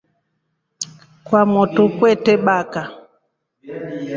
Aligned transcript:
Kwamotu 1.25 1.83
kwetre 1.97 2.33
baka. 2.45 2.81